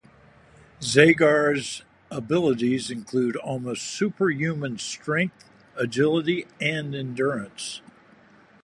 Zagor's 0.79 1.83
abilities 2.09 2.89
include 2.89 3.35
almost 3.35 3.83
superhuman 3.83 4.79
strength, 4.79 5.47
agility 5.77 6.47
and 6.59 6.95
endurance. 6.95 7.83